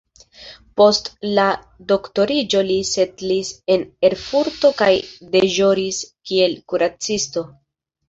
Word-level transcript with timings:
Post 0.79 1.11
la 1.39 1.43
doktoriĝo 1.91 2.63
li 2.71 2.79
setlis 2.93 3.53
en 3.77 3.87
Erfurto 4.11 4.75
kaj 4.83 4.91
deĵoris 5.39 6.05
kiel 6.11 6.61
kuracisto. 6.71 7.51